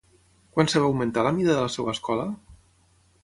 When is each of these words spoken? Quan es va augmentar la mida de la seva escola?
Quan 0.55 0.69
es 0.69 0.75
va 0.77 0.81
augmentar 0.87 1.25
la 1.27 1.33
mida 1.39 1.51
de 1.57 1.67
la 1.67 1.71
seva 1.75 1.93
escola? 1.97 2.25